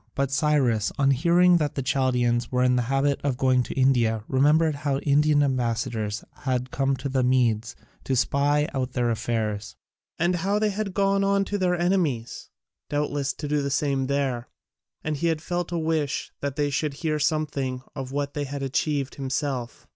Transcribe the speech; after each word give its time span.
But 0.15 0.31
Cyrus, 0.31 0.91
on 0.97 1.11
hearing 1.11 1.57
that 1.57 1.75
the 1.75 1.83
Chaldaeans 1.83 2.51
were 2.51 2.63
in 2.63 2.75
the 2.75 2.81
habit 2.89 3.21
of 3.23 3.37
going 3.37 3.61
to 3.61 3.79
India, 3.79 4.23
remembered 4.27 4.73
how 4.77 4.97
Indian 4.97 5.43
ambassadors 5.43 6.23
had 6.37 6.71
come 6.71 6.95
to 6.97 7.07
the 7.07 7.21
Medes 7.21 7.75
to 8.05 8.15
spy 8.15 8.67
out 8.73 8.93
their 8.93 9.11
affairs, 9.11 9.75
and 10.17 10.37
how 10.37 10.57
they 10.57 10.71
had 10.71 10.95
gone 10.95 11.23
on 11.23 11.45
to 11.45 11.59
their 11.59 11.75
enemies 11.79 12.49
doubtless 12.89 13.31
to 13.33 13.47
do 13.47 13.61
the 13.61 13.69
same 13.69 14.07
there 14.07 14.47
and 15.03 15.17
he 15.17 15.31
felt 15.35 15.71
a 15.71 15.77
wish 15.77 16.31
that 16.39 16.55
they 16.55 16.71
should 16.71 16.95
hear 16.95 17.19
something 17.19 17.83
of 17.95 18.11
what 18.11 18.35
he 18.35 18.45
had 18.45 18.63
achieved 18.63 19.13
himself. 19.13 19.85